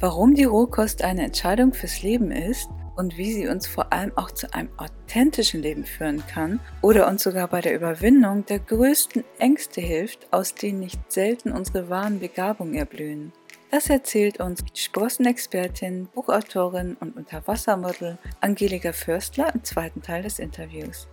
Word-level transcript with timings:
warum 0.00 0.34
die 0.34 0.44
Rohkost 0.44 1.04
eine 1.04 1.24
Entscheidung 1.24 1.72
fürs 1.72 2.02
Leben 2.02 2.32
ist 2.32 2.68
und 2.96 3.16
wie 3.16 3.32
sie 3.32 3.48
uns 3.48 3.66
vor 3.66 3.92
allem 3.92 4.12
auch 4.16 4.30
zu 4.30 4.52
einem 4.52 4.70
authentischen 4.78 5.62
Leben 5.62 5.84
führen 5.84 6.22
kann 6.26 6.60
oder 6.82 7.06
uns 7.08 7.22
sogar 7.22 7.48
bei 7.48 7.60
der 7.60 7.74
Überwindung 7.74 8.44
der 8.46 8.58
größten 8.58 9.24
Ängste 9.38 9.80
hilft, 9.80 10.32
aus 10.32 10.54
denen 10.54 10.80
nicht 10.80 11.00
selten 11.12 11.52
unsere 11.52 11.88
wahren 11.88 12.18
Begabungen 12.18 12.74
erblühen. 12.74 13.32
Das 13.70 13.88
erzählt 13.88 14.40
uns 14.40 14.64
Sprossenexpertin, 14.74 16.08
Buchautorin 16.12 16.96
und 16.98 17.16
Unterwassermodel 17.16 18.18
Angelika 18.40 18.92
Förstler 18.92 19.54
im 19.54 19.62
zweiten 19.62 20.02
Teil 20.02 20.24
des 20.24 20.40
Interviews. 20.40 21.06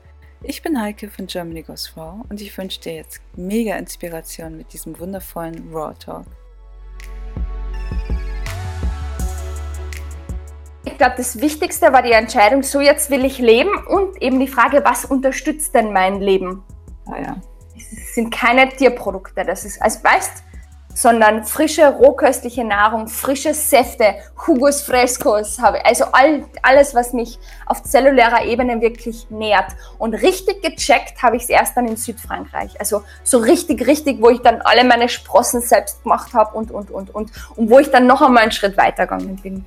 Ich 0.44 0.62
bin 0.62 0.80
Heike 0.82 1.10
von 1.10 1.28
Germany 1.28 1.62
Goes 1.62 1.96
Raw 1.96 2.24
und 2.30 2.42
ich 2.42 2.58
wünsche 2.58 2.80
dir 2.80 2.96
jetzt 2.96 3.22
mega 3.36 3.76
Inspiration 3.76 4.58
mit 4.58 4.74
diesem 4.74 5.00
wundervollen 5.00 5.72
Raw 5.72 5.94
Talk. 5.94 6.26
Ich 10.98 11.00
glaube, 11.00 11.18
das 11.18 11.40
Wichtigste 11.40 11.94
war 11.94 12.02
die 12.02 12.12
Entscheidung, 12.12 12.64
so 12.64 12.82
jetzt 12.82 13.12
will 13.12 13.24
ich 13.24 13.38
leben 13.38 13.70
und 13.86 14.20
eben 14.20 14.40
die 14.40 14.48
Frage, 14.48 14.82
was 14.84 15.06
unterstützt 15.06 15.76
denn 15.76 15.94
mein 15.94 16.22
Leben? 16.22 16.64
Ah 17.06 17.20
ja. 17.22 17.36
Es 17.76 18.16
sind 18.16 18.34
keine 18.34 18.68
Tierprodukte, 18.70 19.46
das 19.46 19.64
ist, 19.64 19.80
also 19.80 20.04
weißt, 20.04 20.44
sondern 20.96 21.44
frische, 21.44 21.88
rohköstliche 21.88 22.64
Nahrung, 22.64 23.08
frische 23.08 23.54
Säfte, 23.54 24.16
Hugos 24.48 24.82
Frescos, 24.82 25.60
habe 25.60 25.86
also 25.86 26.06
all, 26.14 26.46
alles, 26.64 26.96
was 26.96 27.14
mich 27.14 27.38
auf 27.68 27.84
zellulärer 27.84 28.46
Ebene 28.46 28.82
wirklich 28.82 29.30
nährt. 29.30 29.76
Und 30.00 30.16
richtig 30.16 30.64
gecheckt 30.64 31.22
habe 31.22 31.36
ich 31.36 31.44
es 31.44 31.50
erst 31.50 31.78
dann 31.78 31.86
in 31.86 31.98
Südfrankreich. 31.98 32.80
Also 32.80 33.04
so 33.24 33.38
richtig, 33.38 33.86
richtig, 33.86 34.20
wo 34.20 34.32
ich 34.32 34.42
dann 34.42 34.62
alle 34.64 34.84
meine 34.84 35.10
Sprossen 35.10 35.62
selbst 35.62 36.02
gemacht 36.02 36.34
habe 36.34 36.58
und, 36.58 36.72
und, 36.72 36.90
und, 36.90 37.14
und, 37.14 37.32
und 37.56 37.70
wo 37.70 37.78
ich 37.78 37.92
dann 37.92 38.08
noch 38.08 38.24
einmal 38.24 38.42
einen 38.42 38.52
Schritt 38.52 38.76
weitergegangen 38.78 39.36
bin. 39.36 39.64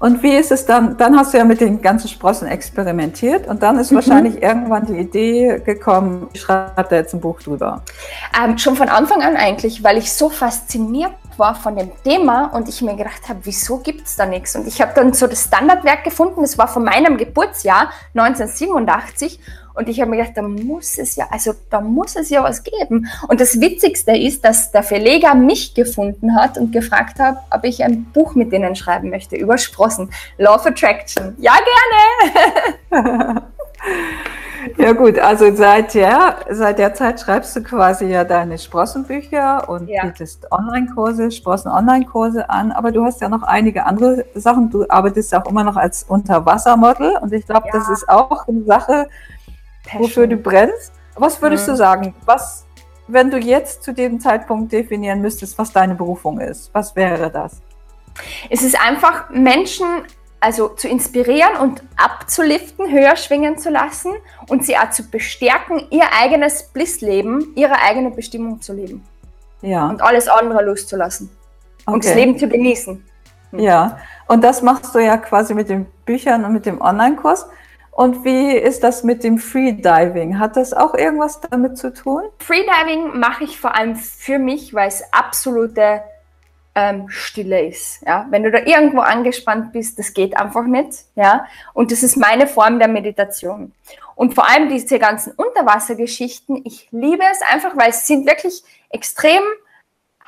Und 0.00 0.22
wie 0.22 0.34
ist 0.34 0.50
es 0.50 0.64
dann? 0.64 0.96
Dann 0.96 1.16
hast 1.16 1.34
du 1.34 1.38
ja 1.38 1.44
mit 1.44 1.60
den 1.60 1.82
ganzen 1.82 2.08
Sprossen 2.08 2.48
experimentiert 2.48 3.46
und 3.46 3.62
dann 3.62 3.78
ist 3.78 3.90
mhm. 3.90 3.96
wahrscheinlich 3.96 4.42
irgendwann 4.42 4.86
die 4.86 4.96
Idee 4.96 5.60
gekommen, 5.64 6.28
ich 6.32 6.40
schreibe 6.40 6.86
da 6.88 6.96
jetzt 6.96 7.12
ein 7.12 7.20
Buch 7.20 7.40
drüber. 7.42 7.82
Ähm, 8.42 8.56
schon 8.56 8.76
von 8.76 8.88
Anfang 8.88 9.22
an 9.22 9.36
eigentlich, 9.36 9.84
weil 9.84 9.98
ich 9.98 10.10
so 10.10 10.30
fasziniert 10.30 11.12
war 11.36 11.54
von 11.54 11.76
dem 11.76 11.90
Thema 12.02 12.46
und 12.46 12.68
ich 12.68 12.80
mir 12.80 12.96
gedacht 12.96 13.28
habe, 13.28 13.40
wieso 13.42 13.78
gibt 13.78 14.06
es 14.06 14.16
da 14.16 14.24
nichts? 14.24 14.56
Und 14.56 14.66
ich 14.66 14.80
habe 14.80 14.92
dann 14.94 15.12
so 15.12 15.26
das 15.26 15.44
Standardwerk 15.44 16.04
gefunden, 16.04 16.40
das 16.40 16.56
war 16.56 16.68
von 16.68 16.84
meinem 16.84 17.18
Geburtsjahr 17.18 17.90
1987 18.14 19.38
und 19.74 19.88
ich 19.88 20.00
habe 20.00 20.10
mir 20.10 20.18
gedacht, 20.18 20.36
da 20.36 20.42
muss 20.42 20.98
es 20.98 21.16
ja, 21.16 21.26
also 21.30 21.52
da 21.70 21.80
muss 21.80 22.16
es 22.16 22.30
ja 22.30 22.42
was 22.42 22.62
geben. 22.62 23.06
Und 23.28 23.40
das 23.40 23.60
Witzigste 23.60 24.16
ist, 24.16 24.44
dass 24.44 24.72
der 24.72 24.82
Verleger 24.82 25.34
mich 25.34 25.74
gefunden 25.74 26.34
hat 26.34 26.58
und 26.58 26.72
gefragt 26.72 27.18
hat, 27.18 27.38
ob 27.50 27.64
ich 27.64 27.82
ein 27.84 28.04
Buch 28.12 28.34
mit 28.34 28.52
denen 28.52 28.76
schreiben 28.76 29.10
möchte 29.10 29.36
über 29.36 29.58
Sprossen. 29.58 30.10
Law 30.38 30.54
of 30.54 30.66
Attraction. 30.66 31.34
Ja, 31.38 31.54
gerne. 32.90 33.42
Ja 34.76 34.92
gut, 34.92 35.18
also 35.18 35.54
seit 35.54 35.94
der, 35.94 36.36
seit 36.50 36.78
der 36.78 36.94
Zeit 36.94 37.20
schreibst 37.20 37.56
du 37.56 37.62
quasi 37.62 38.06
ja 38.06 38.24
deine 38.24 38.58
Sprossenbücher 38.58 39.68
und 39.68 39.88
ja. 39.88 40.04
bietest 40.04 40.50
Online-Kurse, 40.50 41.30
Sprossen-Online-Kurse 41.30 42.50
an, 42.50 42.72
aber 42.72 42.92
du 42.92 43.04
hast 43.04 43.20
ja 43.20 43.28
noch 43.28 43.42
einige 43.42 43.86
andere 43.86 44.26
Sachen. 44.34 44.70
Du 44.70 44.84
arbeitest 44.88 45.34
auch 45.34 45.46
immer 45.46 45.64
noch 45.64 45.76
als 45.76 46.04
Unterwassermodel 46.04 47.16
und 47.20 47.32
ich 47.32 47.46
glaube, 47.46 47.68
ja. 47.68 47.72
das 47.72 47.88
ist 47.88 48.08
auch 48.08 48.46
eine 48.48 48.64
Sache, 48.64 49.08
Passion. 49.90 50.02
wofür 50.02 50.26
du 50.26 50.36
brennst. 50.36 50.92
Was 51.16 51.40
würdest 51.42 51.66
mhm. 51.66 51.72
du 51.72 51.76
sagen? 51.76 52.14
Was, 52.24 52.66
wenn 53.08 53.30
du 53.30 53.38
jetzt 53.38 53.82
zu 53.82 53.92
dem 53.92 54.20
Zeitpunkt 54.20 54.72
definieren 54.72 55.20
müsstest, 55.20 55.58
was 55.58 55.72
deine 55.72 55.94
Berufung 55.94 56.40
ist, 56.40 56.72
was 56.72 56.94
wäre 56.94 57.30
das? 57.30 57.60
Es 58.48 58.62
ist 58.62 58.80
einfach 58.80 59.30
Menschen 59.30 59.86
also 60.40 60.68
zu 60.68 60.88
inspirieren 60.88 61.56
und 61.60 61.82
abzuliften, 61.96 62.90
höher 62.90 63.14
schwingen 63.16 63.58
zu 63.58 63.70
lassen 63.70 64.12
und 64.48 64.64
sie 64.64 64.76
auch 64.76 64.90
zu 64.90 65.02
bestärken, 65.10 65.86
ihr 65.90 66.04
eigenes 66.18 66.62
Blissleben, 66.72 67.52
ihre 67.56 67.74
eigene 67.82 68.10
Bestimmung 68.10 68.60
zu 68.60 68.72
leben. 68.72 69.04
Ja. 69.60 69.88
Und 69.88 70.00
alles 70.00 70.28
andere 70.28 70.64
loszulassen. 70.64 71.30
Okay. 71.84 71.94
Und 71.94 72.04
das 72.04 72.14
Leben 72.14 72.38
zu 72.38 72.48
genießen. 72.48 73.04
Hm. 73.50 73.58
Ja, 73.58 73.98
und 74.28 74.42
das 74.42 74.62
machst 74.62 74.94
du 74.94 74.98
ja 74.98 75.18
quasi 75.18 75.54
mit 75.54 75.68
den 75.68 75.86
Büchern 76.06 76.44
und 76.44 76.52
mit 76.52 76.64
dem 76.64 76.80
Online-Kurs. 76.80 77.46
Und 77.90 78.24
wie 78.24 78.56
ist 78.56 78.82
das 78.82 79.02
mit 79.02 79.24
dem 79.24 79.38
Freediving? 79.38 80.38
Hat 80.38 80.56
das 80.56 80.72
auch 80.72 80.94
irgendwas 80.94 81.40
damit 81.40 81.76
zu 81.76 81.92
tun? 81.92 82.22
Freediving 82.38 83.18
mache 83.18 83.44
ich 83.44 83.60
vor 83.60 83.74
allem 83.74 83.96
für 83.96 84.38
mich, 84.38 84.72
weil 84.72 84.88
es 84.88 85.02
absolute 85.12 86.02
ähm, 86.74 87.08
Stille 87.08 87.66
ist. 87.66 88.02
Ja? 88.06 88.26
Wenn 88.30 88.42
du 88.42 88.50
da 88.50 88.58
irgendwo 88.58 89.00
angespannt 89.00 89.72
bist, 89.72 89.98
das 89.98 90.14
geht 90.14 90.36
einfach 90.36 90.64
nicht. 90.64 91.04
Ja? 91.14 91.46
Und 91.74 91.92
das 91.92 92.02
ist 92.02 92.16
meine 92.16 92.46
Form 92.46 92.78
der 92.78 92.88
Meditation. 92.88 93.72
Und 94.14 94.34
vor 94.34 94.48
allem 94.48 94.68
diese 94.68 94.98
ganzen 94.98 95.32
Unterwassergeschichten, 95.32 96.62
ich 96.64 96.88
liebe 96.90 97.24
es 97.32 97.40
einfach, 97.50 97.76
weil 97.76 97.90
es 97.90 98.06
sind 98.06 98.26
wirklich 98.26 98.62
extrem 98.90 99.42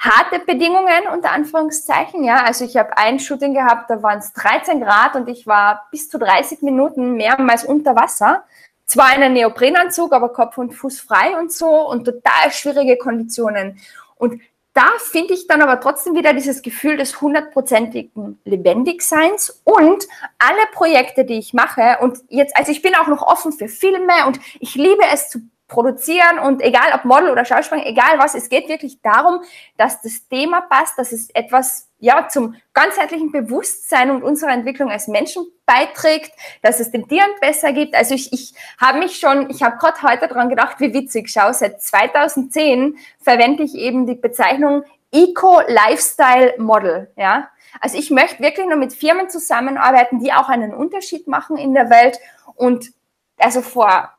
harte 0.03 0.41
Bedingungen 0.41 1.07
unter 1.13 1.31
Anführungszeichen. 1.31 2.25
Ja, 2.25 2.43
also 2.43 2.65
ich 2.65 2.77
habe 2.77 2.97
ein 2.99 3.21
Shooting 3.21 3.55
gehabt, 3.55 3.89
da 3.89 4.03
waren 4.03 4.19
es 4.19 4.33
13 4.33 4.81
Grad 4.81 5.15
und 5.15 5.29
ich 5.29 5.47
war 5.47 5.87
bis 5.93 6.11
zu 6.11 6.19
30 6.19 6.63
Minuten 6.63 7.15
mehrmals 7.15 7.65
unter 7.65 7.95
Wasser. 7.95 8.45
Zwar 8.85 9.15
in 9.15 9.23
einem 9.23 9.35
Neoprenanzug, 9.35 10.13
aber 10.13 10.31
Kopf 10.31 10.59
und 10.59 10.75
Fuß 10.75 11.01
frei 11.01 11.39
und 11.39 11.53
so 11.53 11.89
und 11.89 12.05
total 12.05 12.51
schwierige 12.51 12.99
Konditionen. 12.99 13.79
Und 14.17 14.43
da 14.75 14.87
finde 14.99 15.35
ich 15.35 15.47
dann 15.47 15.63
aber 15.63 15.81
trotzdem 15.81 16.15
wieder 16.15 16.33
dieses 16.33 16.63
Gefühl 16.63 16.97
des 16.97 17.21
hundertprozentigen 17.21 18.41
Lebendigseins 18.45 19.61
und 19.65 20.09
alle 20.39 20.67
Projekte, 20.73 21.25
die 21.25 21.39
ich 21.39 21.53
mache 21.53 21.99
und 22.01 22.19
jetzt, 22.29 22.57
also 22.57 22.73
ich 22.73 22.83
bin 22.83 22.95
auch 22.95 23.07
noch 23.07 23.23
offen 23.23 23.53
für 23.53 23.69
Filme 23.69 24.27
und 24.27 24.41
ich 24.61 24.75
liebe 24.75 25.03
es 25.13 25.29
zu 25.29 25.41
produzieren 25.73 26.39
und 26.39 26.61
egal 26.61 26.93
ob 26.95 27.07
Model 27.07 27.31
oder 27.31 27.47
Schauspieler, 27.47 27.87
egal 27.87 28.19
was, 28.19 28.35
es 28.35 28.51
geht 28.51 28.69
wirklich 28.69 29.01
darum, 29.01 29.41
dass 29.79 30.03
das 30.03 30.29
Thema 30.29 30.61
passt, 30.61 30.99
dass 30.99 31.13
es 31.13 31.31
etwas 31.31 31.89
ja 31.99 32.29
zum 32.29 32.57
ganzheitlichen 32.75 33.33
Bewusstsein 33.33 34.11
und 34.11 34.23
unserer 34.23 34.51
Entwicklung 34.51 34.91
als 34.91 35.09
Menschen 35.09 35.47
beiträgt, 35.65 36.33
dass 36.61 36.79
es 36.79 36.91
den 36.91 37.09
Tieren 37.09 37.31
besser 37.41 37.73
gibt. 37.73 37.95
Also 37.95 38.15
ich, 38.15 38.35
ich 38.35 38.53
habe 38.79 38.99
mich 38.99 39.19
schon, 39.19 39.49
ich 39.49 39.63
habe 39.63 39.79
gerade 39.79 40.03
heute 40.03 40.29
dran 40.29 40.51
gedacht, 40.51 40.79
wie 40.79 40.93
witzig, 40.93 41.31
schau, 41.31 41.51
seit 41.53 41.81
2010 41.81 42.99
verwende 43.19 43.63
ich 43.63 43.75
eben 43.75 44.07
die 44.07 44.15
Bezeichnung 44.15 44.85
Eco-Lifestyle 45.11 46.55
Model, 46.59 47.11
ja. 47.17 47.49
Also 47.81 47.97
ich 47.97 48.11
möchte 48.11 48.43
wirklich 48.43 48.67
nur 48.67 48.77
mit 48.77 48.93
Firmen 48.93 49.31
zusammenarbeiten, 49.31 50.19
die 50.19 50.35
auch 50.35 50.51
einen 50.51 50.75
Unterschied 50.75 51.27
machen 51.29 51.57
in 51.57 51.73
der 51.73 51.89
Welt 51.89 52.19
und 52.57 52.93
also 53.39 53.63
vor 53.63 54.13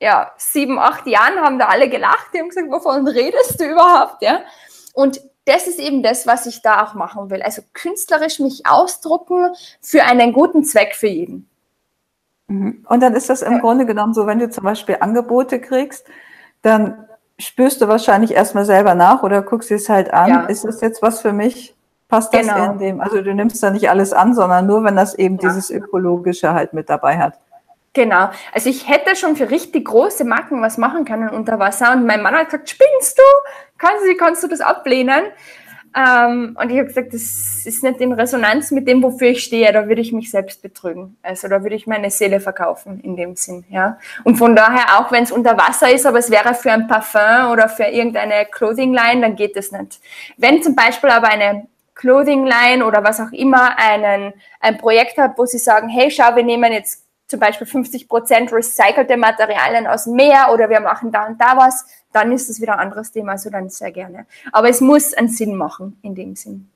ja, 0.00 0.32
sieben, 0.36 0.78
acht 0.78 1.06
Jahren 1.06 1.40
haben 1.40 1.58
da 1.58 1.66
alle 1.66 1.88
gelacht, 1.88 2.28
die 2.32 2.38
haben 2.38 2.48
gesagt, 2.48 2.70
wovon 2.70 3.06
redest 3.06 3.60
du 3.60 3.64
überhaupt, 3.64 4.22
ja? 4.22 4.40
Und 4.94 5.20
das 5.44 5.66
ist 5.66 5.78
eben 5.78 6.02
das, 6.02 6.26
was 6.26 6.46
ich 6.46 6.60
da 6.62 6.84
auch 6.84 6.94
machen 6.94 7.30
will. 7.30 7.42
Also 7.42 7.62
künstlerisch 7.72 8.38
mich 8.38 8.66
ausdrucken 8.66 9.54
für 9.80 10.04
einen 10.04 10.32
guten 10.32 10.62
Zweck 10.62 10.94
für 10.94 11.06
jeden. 11.06 11.48
Mhm. 12.48 12.84
Und 12.88 13.00
dann 13.00 13.14
ist 13.14 13.30
das 13.30 13.42
im. 13.42 13.60
Grunde 13.60 13.86
genommen 13.86 14.12
so, 14.12 14.26
wenn 14.26 14.38
du 14.38 14.50
zum 14.50 14.64
Beispiel 14.64 14.98
Angebote 15.00 15.60
kriegst, 15.60 16.06
dann 16.62 17.06
spürst 17.38 17.80
du 17.80 17.88
wahrscheinlich 17.88 18.32
erstmal 18.32 18.64
selber 18.64 18.94
nach 18.94 19.22
oder 19.22 19.42
guckst 19.42 19.70
es 19.70 19.88
halt 19.88 20.12
an. 20.12 20.28
Ja. 20.28 20.40
Ist 20.46 20.64
das 20.64 20.80
jetzt 20.80 21.02
was 21.02 21.20
für 21.22 21.32
mich? 21.32 21.74
Passt 22.08 22.32
das 22.32 22.42
genau. 22.42 22.72
in 22.72 22.78
dem? 22.78 23.00
Also 23.00 23.22
du 23.22 23.34
nimmst 23.34 23.62
da 23.62 23.70
nicht 23.70 23.90
alles 23.90 24.12
an, 24.12 24.34
sondern 24.34 24.66
nur, 24.66 24.82
wenn 24.84 24.96
das 24.96 25.14
eben 25.14 25.36
ja. 25.36 25.48
dieses 25.48 25.70
Ökologische 25.70 26.52
halt 26.52 26.72
mit 26.72 26.88
dabei 26.88 27.18
hat. 27.18 27.38
Genau. 27.92 28.30
Also 28.52 28.70
ich 28.70 28.88
hätte 28.88 29.16
schon 29.16 29.36
für 29.36 29.50
richtig 29.50 29.86
große 29.86 30.24
Marken 30.24 30.62
was 30.62 30.78
machen 30.78 31.04
können 31.04 31.30
unter 31.30 31.58
Wasser 31.58 31.92
und 31.92 32.06
mein 32.06 32.22
Mann 32.22 32.34
hat 32.34 32.46
gesagt, 32.46 32.70
spinnst 32.70 33.18
du? 33.18 33.22
Kannst 33.78 34.04
du, 34.04 34.16
kannst 34.16 34.42
du 34.42 34.48
das 34.48 34.60
ablehnen? 34.60 35.24
Ähm, 35.96 36.56
und 36.60 36.70
ich 36.70 36.78
habe 36.78 36.86
gesagt, 36.86 37.14
das 37.14 37.64
ist 37.64 37.82
nicht 37.82 38.00
in 38.00 38.12
Resonanz 38.12 38.70
mit 38.70 38.86
dem, 38.86 39.02
wofür 39.02 39.28
ich 39.28 39.42
stehe. 39.42 39.72
Da 39.72 39.88
würde 39.88 40.00
ich 40.00 40.12
mich 40.12 40.30
selbst 40.30 40.62
betrügen. 40.62 41.16
Also 41.22 41.48
da 41.48 41.62
würde 41.62 41.76
ich 41.76 41.86
meine 41.86 42.10
Seele 42.10 42.40
verkaufen 42.40 43.00
in 43.00 43.16
dem 43.16 43.36
Sinn. 43.36 43.64
Ja. 43.70 43.98
Und 44.24 44.36
von 44.36 44.54
daher, 44.54 44.98
auch 44.98 45.10
wenn 45.10 45.24
es 45.24 45.32
unter 45.32 45.56
Wasser 45.56 45.90
ist, 45.90 46.06
aber 46.06 46.18
es 46.18 46.30
wäre 46.30 46.54
für 46.54 46.72
ein 46.72 46.86
Parfum 46.86 47.50
oder 47.50 47.68
für 47.68 47.84
irgendeine 47.84 48.46
Clothing 48.46 48.92
Line, 48.92 49.22
dann 49.22 49.36
geht 49.36 49.56
es 49.56 49.72
nicht. 49.72 50.00
Wenn 50.36 50.62
zum 50.62 50.76
Beispiel 50.76 51.10
aber 51.10 51.28
eine 51.28 51.66
Clothing 51.94 52.46
Line 52.46 52.84
oder 52.84 53.02
was 53.02 53.20
auch 53.20 53.32
immer 53.32 53.76
einen, 53.76 54.32
ein 54.60 54.78
Projekt 54.78 55.18
hat, 55.18 55.36
wo 55.36 55.46
sie 55.46 55.58
sagen, 55.58 55.88
hey, 55.88 56.10
schau, 56.10 56.36
wir 56.36 56.44
nehmen 56.44 56.72
jetzt 56.72 57.07
zum 57.28 57.40
Beispiel 57.40 57.66
50 57.66 58.08
Prozent 58.08 58.52
recycelte 58.52 59.16
Materialien 59.16 59.86
aus 59.86 60.04
dem 60.04 60.14
Meer 60.14 60.48
oder 60.52 60.68
wir 60.70 60.80
machen 60.80 61.12
da 61.12 61.26
und 61.26 61.40
da 61.40 61.56
was, 61.56 61.86
dann 62.12 62.32
ist 62.32 62.48
das 62.48 62.60
wieder 62.60 62.72
ein 62.74 62.80
anderes 62.80 63.12
Thema, 63.12 63.32
also 63.32 63.50
dann 63.50 63.68
sehr 63.68 63.92
gerne. 63.92 64.26
Aber 64.50 64.68
es 64.68 64.80
muss 64.80 65.12
einen 65.12 65.28
Sinn 65.28 65.54
machen 65.54 65.98
in 66.02 66.14
dem 66.14 66.34
Sinn. 66.34 66.70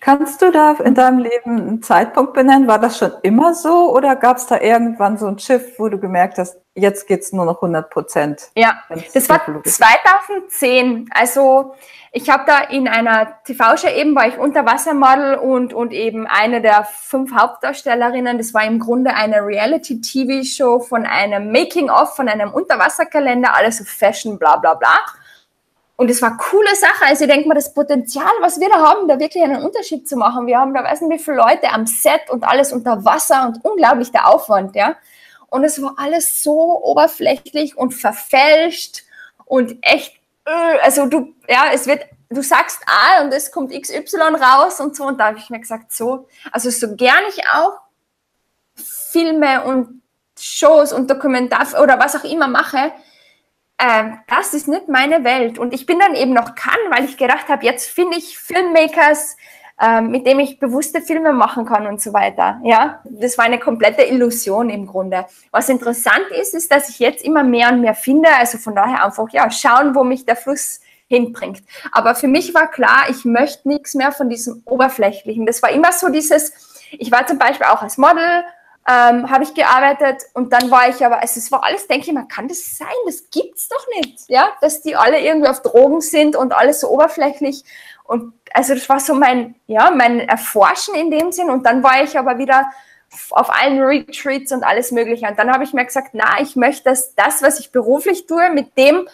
Kannst 0.00 0.42
du 0.42 0.52
da 0.52 0.72
in 0.72 0.94
deinem 0.94 1.18
Leben 1.18 1.58
einen 1.58 1.82
Zeitpunkt 1.82 2.32
benennen? 2.32 2.68
War 2.68 2.78
das 2.78 2.98
schon 2.98 3.12
immer 3.22 3.54
so 3.54 3.92
oder 3.94 4.16
gab 4.16 4.36
es 4.36 4.46
da 4.46 4.60
irgendwann 4.60 5.18
so 5.18 5.26
ein 5.26 5.38
Schiff, 5.38 5.78
wo 5.78 5.88
du 5.88 5.98
gemerkt 5.98 6.38
hast, 6.38 6.56
jetzt 6.74 7.06
geht 7.08 7.22
es 7.22 7.32
nur 7.32 7.44
noch 7.44 7.56
100 7.56 7.90
Prozent? 7.90 8.50
Ja, 8.54 8.82
das 9.12 9.28
war 9.28 9.40
2010. 9.64 11.08
Also 11.12 11.74
ich 12.12 12.30
habe 12.30 12.44
da 12.46 12.60
in 12.60 12.88
einer 12.88 13.42
TV-Show 13.44 13.88
eben, 13.88 14.14
war 14.14 14.28
ich 14.28 14.38
Unterwassermodel 14.38 15.34
und, 15.34 15.74
und 15.74 15.92
eben 15.92 16.26
eine 16.26 16.62
der 16.62 16.84
fünf 16.84 17.32
Hauptdarstellerinnen. 17.34 18.38
Das 18.38 18.54
war 18.54 18.64
im 18.64 18.78
Grunde 18.78 19.14
eine 19.14 19.44
Reality-TV-Show 19.44 20.80
von 20.80 21.04
einem 21.04 21.52
Making-of, 21.52 22.16
von 22.16 22.28
einem 22.28 22.52
Unterwasserkalender, 22.52 23.54
alles 23.54 23.78
so 23.78 23.84
Fashion, 23.84 24.38
bla 24.38 24.56
bla 24.56 24.74
bla. 24.74 24.98
Und 26.00 26.08
es 26.12 26.22
war 26.22 26.28
eine 26.28 26.38
coole 26.38 26.76
Sache. 26.76 27.06
Also 27.06 27.24
ich 27.24 27.30
denke 27.30 27.48
mal, 27.48 27.56
das 27.56 27.74
Potenzial, 27.74 28.30
was 28.40 28.60
wir 28.60 28.68
da 28.68 28.76
haben, 28.76 29.08
da 29.08 29.18
wirklich 29.18 29.42
einen 29.42 29.64
Unterschied 29.64 30.08
zu 30.08 30.16
machen. 30.16 30.46
Wir 30.46 30.60
haben 30.60 30.72
da 30.72 30.84
weiß 30.84 31.00
nicht 31.00 31.18
wie 31.18 31.22
viele 31.22 31.38
Leute 31.38 31.72
am 31.72 31.88
Set 31.88 32.30
und 32.30 32.44
alles 32.44 32.72
unter 32.72 33.04
Wasser 33.04 33.48
und 33.48 33.64
unglaublich 33.64 34.12
der 34.12 34.28
Aufwand, 34.28 34.76
ja. 34.76 34.96
Und 35.48 35.64
es 35.64 35.82
war 35.82 35.94
alles 35.96 36.44
so 36.44 36.84
oberflächlich 36.84 37.76
und 37.76 37.94
verfälscht 37.94 39.02
und 39.44 39.76
echt, 39.82 40.14
äh, 40.44 40.78
also 40.84 41.06
du, 41.06 41.34
ja, 41.48 41.64
es 41.72 41.88
wird, 41.88 42.04
du 42.28 42.42
sagst 42.42 42.78
A 42.86 43.24
und 43.24 43.34
es 43.34 43.50
kommt 43.50 43.72
XY 43.72 44.36
raus 44.40 44.78
und 44.78 44.94
so. 44.94 45.04
Und 45.04 45.18
da 45.18 45.26
habe 45.26 45.38
ich 45.38 45.50
mir 45.50 45.58
gesagt, 45.58 45.92
so, 45.92 46.28
also 46.52 46.70
so 46.70 46.94
gern 46.94 47.24
ich 47.28 47.42
auch 47.48 47.72
Filme 48.76 49.64
und 49.64 50.00
Shows 50.38 50.92
und 50.92 51.10
Dokumentar 51.10 51.82
oder 51.82 51.98
was 51.98 52.14
auch 52.14 52.22
immer 52.22 52.46
mache, 52.46 52.92
äh, 53.78 54.10
das 54.26 54.54
ist 54.54 54.68
nicht 54.68 54.88
meine 54.88 55.24
Welt. 55.24 55.58
Und 55.58 55.72
ich 55.72 55.86
bin 55.86 55.98
dann 55.98 56.14
eben 56.14 56.32
noch 56.32 56.54
kann, 56.54 56.78
weil 56.90 57.04
ich 57.04 57.16
gedacht 57.16 57.48
habe, 57.48 57.64
jetzt 57.64 57.88
finde 57.88 58.18
ich 58.18 58.38
Filmmakers, 58.38 59.36
äh, 59.80 60.00
mit 60.00 60.26
dem 60.26 60.40
ich 60.40 60.58
bewusste 60.58 61.00
Filme 61.00 61.32
machen 61.32 61.64
kann 61.64 61.86
und 61.86 62.02
so 62.02 62.12
weiter. 62.12 62.60
Ja, 62.64 63.00
das 63.04 63.38
war 63.38 63.44
eine 63.44 63.60
komplette 63.60 64.02
Illusion 64.02 64.70
im 64.70 64.86
Grunde. 64.86 65.26
Was 65.52 65.68
interessant 65.68 66.26
ist, 66.40 66.54
ist, 66.54 66.72
dass 66.72 66.88
ich 66.88 66.98
jetzt 66.98 67.24
immer 67.24 67.44
mehr 67.44 67.72
und 67.72 67.80
mehr 67.80 67.94
finde. 67.94 68.28
Also 68.38 68.58
von 68.58 68.74
daher 68.74 69.04
einfach, 69.04 69.28
ja, 69.30 69.48
schauen, 69.50 69.94
wo 69.94 70.02
mich 70.02 70.26
der 70.26 70.36
Fluss 70.36 70.80
hinbringt. 71.06 71.62
Aber 71.92 72.14
für 72.14 72.26
mich 72.28 72.54
war 72.54 72.70
klar, 72.70 73.06
ich 73.08 73.24
möchte 73.24 73.68
nichts 73.68 73.94
mehr 73.94 74.12
von 74.12 74.28
diesem 74.28 74.62
Oberflächlichen. 74.64 75.46
Das 75.46 75.62
war 75.62 75.70
immer 75.70 75.92
so 75.92 76.08
dieses, 76.08 76.52
ich 76.90 77.10
war 77.10 77.26
zum 77.26 77.38
Beispiel 77.38 77.66
auch 77.66 77.82
als 77.82 77.96
Model 77.96 78.44
ähm, 78.88 79.30
habe 79.30 79.44
ich 79.44 79.52
gearbeitet 79.52 80.22
und 80.32 80.52
dann 80.52 80.70
war 80.70 80.88
ich 80.88 81.04
aber, 81.04 81.20
also 81.20 81.38
es 81.38 81.52
war 81.52 81.62
alles, 81.62 81.86
denke 81.86 82.06
ich 82.06 82.12
mal, 82.12 82.26
kann 82.26 82.48
das 82.48 82.78
sein? 82.78 82.88
Das 83.04 83.28
gibt's 83.30 83.68
doch 83.68 83.86
nicht, 83.96 84.24
ja, 84.28 84.48
dass 84.62 84.80
die 84.80 84.96
alle 84.96 85.20
irgendwie 85.20 85.48
auf 85.48 85.60
Drogen 85.60 86.00
sind 86.00 86.36
und 86.36 86.52
alles 86.52 86.80
so 86.80 86.88
oberflächlich 86.88 87.64
und 88.04 88.32
also 88.54 88.72
das 88.72 88.88
war 88.88 88.98
so 88.98 89.14
mein, 89.14 89.56
ja, 89.66 89.90
mein 89.90 90.20
Erforschen 90.20 90.94
in 90.94 91.10
dem 91.10 91.32
Sinn 91.32 91.50
und 91.50 91.66
dann 91.66 91.82
war 91.82 92.02
ich 92.02 92.18
aber 92.18 92.38
wieder 92.38 92.70
auf 93.30 93.50
allen 93.50 93.78
Retreats 93.82 94.52
und 94.52 94.64
alles 94.64 94.90
Mögliche 94.90 95.26
und 95.26 95.38
dann 95.38 95.52
habe 95.52 95.64
ich 95.64 95.74
mir 95.74 95.84
gesagt, 95.84 96.10
na, 96.12 96.40
ich 96.40 96.56
möchte, 96.56 96.84
dass 96.84 97.14
das, 97.14 97.42
was 97.42 97.60
ich 97.60 97.72
beruflich 97.72 98.26
tue, 98.26 98.50
mit 98.50 98.78
dem 98.78 99.06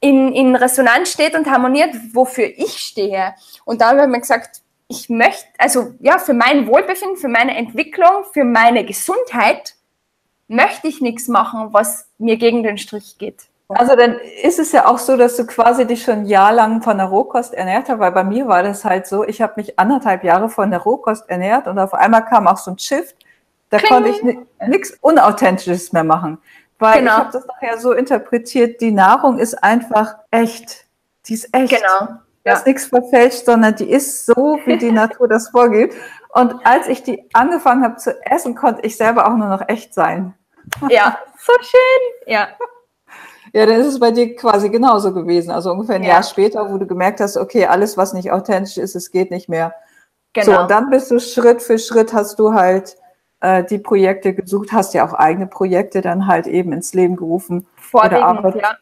in, 0.00 0.32
in 0.34 0.54
Resonanz 0.54 1.12
steht 1.12 1.34
und 1.34 1.50
harmoniert, 1.50 1.94
wofür 2.12 2.46
ich 2.46 2.78
stehe. 2.78 3.34
Und 3.64 3.80
da 3.80 3.88
habe 3.88 4.02
ich 4.02 4.06
mir 4.06 4.20
gesagt, 4.20 4.60
ich 4.88 5.10
möchte, 5.10 5.46
also 5.58 5.92
ja, 6.00 6.18
für 6.18 6.32
mein 6.32 6.66
Wohlbefinden, 6.66 7.18
für 7.18 7.28
meine 7.28 7.56
Entwicklung, 7.56 8.24
für 8.32 8.44
meine 8.44 8.84
Gesundheit 8.84 9.74
möchte 10.48 10.88
ich 10.88 11.02
nichts 11.02 11.28
machen, 11.28 11.68
was 11.72 12.08
mir 12.16 12.38
gegen 12.38 12.62
den 12.62 12.78
Strich 12.78 13.18
geht. 13.18 13.44
Also 13.68 13.94
dann 13.96 14.18
ist 14.42 14.58
es 14.58 14.72
ja 14.72 14.86
auch 14.86 14.96
so, 14.96 15.18
dass 15.18 15.36
du 15.36 15.46
quasi 15.46 15.86
dich 15.86 16.02
schon 16.02 16.24
jahrelang 16.24 16.80
von 16.80 16.96
der 16.96 17.08
Rohkost 17.08 17.52
ernährt 17.52 17.90
hast, 17.90 17.98
weil 17.98 18.12
bei 18.12 18.24
mir 18.24 18.48
war 18.48 18.62
das 18.62 18.82
halt 18.82 19.06
so, 19.06 19.24
ich 19.24 19.42
habe 19.42 19.54
mich 19.56 19.78
anderthalb 19.78 20.24
Jahre 20.24 20.48
von 20.48 20.70
der 20.70 20.80
Rohkost 20.80 21.28
ernährt 21.28 21.66
und 21.66 21.78
auf 21.78 21.92
einmal 21.92 22.24
kam 22.24 22.48
auch 22.48 22.56
so 22.56 22.70
ein 22.70 22.78
Shift, 22.78 23.14
da 23.68 23.76
Kling. 23.76 23.90
konnte 23.90 24.08
ich 24.08 24.68
nichts 24.68 24.96
Unauthentisches 25.02 25.92
mehr 25.92 26.04
machen. 26.04 26.38
Weil 26.78 27.00
genau. 27.00 27.10
ich 27.10 27.18
habe 27.18 27.32
das 27.32 27.46
nachher 27.46 27.78
so 27.78 27.92
interpretiert, 27.92 28.80
die 28.80 28.92
Nahrung 28.92 29.38
ist 29.38 29.62
einfach 29.62 30.14
echt. 30.30 30.86
Die 31.26 31.34
ist 31.34 31.52
echt. 31.52 31.76
Genau 31.76 32.20
ja. 32.48 32.54
ist 32.54 32.66
nichts 32.66 32.86
verfälscht, 32.86 33.44
sondern 33.46 33.74
die 33.76 33.90
ist 33.90 34.26
so, 34.26 34.58
wie 34.64 34.76
die 34.76 34.92
Natur 34.92 35.28
das 35.28 35.48
vorgibt. 35.48 35.94
Und 36.30 36.54
als 36.64 36.88
ich 36.88 37.02
die 37.02 37.28
angefangen 37.32 37.82
habe 37.82 37.96
zu 37.96 38.14
essen, 38.24 38.54
konnte 38.54 38.82
ich 38.82 38.96
selber 38.96 39.26
auch 39.26 39.36
nur 39.36 39.48
noch 39.48 39.68
echt 39.68 39.94
sein. 39.94 40.34
Ja, 40.88 41.18
so 41.38 41.52
schön. 41.60 42.32
Ja. 42.32 42.48
Ja, 43.54 43.64
dann 43.64 43.80
ist 43.80 43.86
es 43.86 43.98
bei 43.98 44.10
dir 44.10 44.36
quasi 44.36 44.68
genauso 44.68 45.14
gewesen. 45.14 45.50
Also 45.50 45.72
ungefähr 45.72 45.94
ein 45.94 46.02
ja. 46.02 46.10
Jahr 46.10 46.22
später, 46.22 46.70
wo 46.70 46.76
du 46.76 46.86
gemerkt 46.86 47.20
hast, 47.20 47.38
okay, 47.38 47.64
alles, 47.64 47.96
was 47.96 48.12
nicht 48.12 48.30
authentisch 48.30 48.76
ist, 48.76 48.94
es 48.94 49.10
geht 49.10 49.30
nicht 49.30 49.48
mehr. 49.48 49.74
Genau. 50.34 50.44
So, 50.44 50.60
und 50.60 50.70
dann 50.70 50.90
bist 50.90 51.10
du 51.10 51.18
Schritt 51.18 51.62
für 51.62 51.78
Schritt, 51.78 52.12
hast 52.12 52.38
du 52.38 52.52
halt 52.52 52.98
äh, 53.40 53.64
die 53.64 53.78
Projekte 53.78 54.34
gesucht, 54.34 54.72
hast 54.72 54.92
ja 54.94 55.06
auch 55.08 55.14
eigene 55.14 55.46
Projekte 55.46 56.02
dann 56.02 56.26
halt 56.26 56.46
eben 56.46 56.72
ins 56.72 56.92
Leben 56.92 57.16
gerufen. 57.16 57.66
Vorwiegend, 57.76 58.56
ja. 58.56 58.76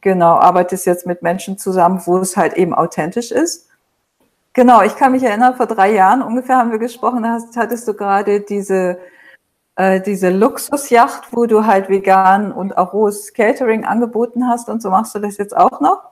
Genau, 0.00 0.34
arbeitest 0.34 0.86
jetzt 0.86 1.06
mit 1.06 1.22
Menschen 1.22 1.58
zusammen, 1.58 2.02
wo 2.04 2.18
es 2.18 2.36
halt 2.36 2.54
eben 2.54 2.74
authentisch 2.74 3.30
ist. 3.30 3.68
Genau, 4.52 4.82
ich 4.82 4.96
kann 4.96 5.12
mich 5.12 5.22
erinnern, 5.22 5.56
vor 5.56 5.66
drei 5.66 5.92
Jahren 5.92 6.22
ungefähr 6.22 6.58
haben 6.58 6.70
wir 6.70 6.78
gesprochen, 6.78 7.24
da 7.24 7.30
hast, 7.30 7.56
hattest 7.56 7.88
du 7.88 7.94
gerade 7.94 8.40
diese, 8.40 8.98
äh, 9.74 10.00
diese 10.00 10.30
Luxusjacht, 10.30 11.32
wo 11.32 11.46
du 11.46 11.66
halt 11.66 11.88
vegan 11.88 12.52
und 12.52 12.78
auch 12.78 12.92
rohes 12.92 13.34
Catering 13.34 13.84
angeboten 13.84 14.48
hast 14.48 14.68
und 14.68 14.80
so 14.80 14.90
machst 14.90 15.14
du 15.14 15.18
das 15.18 15.38
jetzt 15.38 15.56
auch 15.56 15.80
noch? 15.80 16.02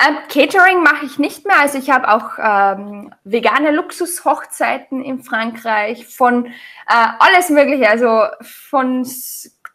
Ähm, 0.00 0.16
Catering 0.28 0.82
mache 0.82 1.04
ich 1.04 1.18
nicht 1.18 1.46
mehr. 1.46 1.60
Also 1.60 1.78
ich 1.78 1.90
habe 1.90 2.08
auch 2.08 2.38
ähm, 2.38 3.12
vegane 3.24 3.70
Luxushochzeiten 3.72 5.02
in 5.02 5.22
Frankreich 5.22 6.06
von 6.06 6.46
äh, 6.46 6.50
alles 6.86 7.50
Mögliche, 7.50 7.90
also 7.90 8.22
von 8.40 9.04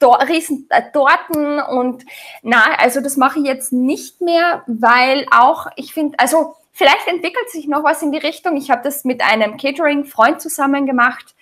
riesen 0.01 0.67
äh, 0.69 0.91
Torten 0.91 1.59
und 1.59 2.03
na, 2.41 2.63
also 2.77 3.01
das 3.01 3.17
mache 3.17 3.39
ich 3.39 3.45
jetzt 3.45 3.73
nicht 3.73 4.21
mehr, 4.21 4.63
weil 4.67 5.25
auch 5.31 5.67
ich 5.75 5.93
finde, 5.93 6.17
also 6.19 6.55
vielleicht 6.71 7.07
entwickelt 7.07 7.49
sich 7.49 7.67
noch 7.67 7.83
was 7.83 8.01
in 8.01 8.11
die 8.11 8.17
Richtung. 8.17 8.57
Ich 8.57 8.69
habe 8.69 8.81
das 8.83 9.05
mit 9.05 9.21
einem 9.21 9.57
Catering-Freund 9.57 10.41
zusammen 10.41 10.85
gemacht. 10.85 11.35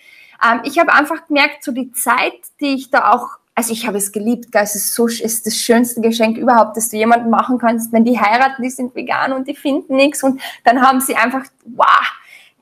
Ähm, 0.43 0.61
ich 0.63 0.79
habe 0.79 0.93
einfach 0.93 1.27
gemerkt, 1.27 1.63
so 1.63 1.71
die 1.71 1.91
Zeit, 1.91 2.33
die 2.59 2.75
ich 2.75 2.91
da 2.91 3.11
auch 3.11 3.37
also 3.55 3.71
ich 3.71 3.85
habe 3.85 3.99
es 3.99 4.11
geliebt, 4.11 4.47
so, 4.65 5.07
ist 5.07 5.45
das 5.45 5.55
schönste 5.57 6.01
Geschenk 6.01 6.37
überhaupt, 6.37 6.75
das 6.75 6.89
du 6.89 6.97
jemandem 6.97 7.29
machen 7.29 7.59
kannst, 7.59 7.93
wenn 7.93 8.03
die 8.03 8.19
heiraten, 8.19 8.63
die 8.63 8.71
sind 8.71 8.95
vegan 8.95 9.31
und 9.31 9.47
die 9.47 9.55
finden 9.55 9.95
nichts 9.95 10.23
und 10.23 10.41
dann 10.63 10.81
haben 10.81 11.01
sie 11.01 11.15
einfach, 11.15 11.43
wow, 11.65 12.01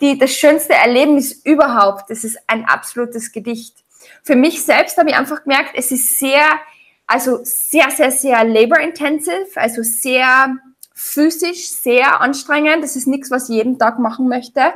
die, 0.02 0.18
das 0.18 0.32
schönste 0.32 0.74
Erlebnis 0.74 1.32
überhaupt. 1.46 2.10
Das 2.10 2.24
ist 2.24 2.38
ein 2.48 2.66
absolutes 2.66 3.32
Gedicht 3.32 3.81
für 4.24 4.36
mich 4.36 4.64
selbst 4.64 4.98
habe 4.98 5.10
ich 5.10 5.16
einfach 5.16 5.44
gemerkt, 5.44 5.72
es 5.76 5.92
ist 5.92 6.20
sehr, 6.20 6.46
also 7.08 7.40
sehr, 7.44 7.90
sehr, 7.92 8.12
sehr 8.12 8.44
labor-intensive, 8.44 9.50
also 9.56 9.84
sehr 9.84 10.56
physisch, 10.94 11.70
sehr 11.70 12.22
anstrengend. 12.22 12.84
Das 12.84 12.96
ist 12.96 13.08
nichts, 13.08 13.32
was 13.32 13.50
ich 13.50 13.56
jeden 13.56 13.80
Tag 13.80 14.00
machen 14.00 14.28
möchte. 14.28 14.74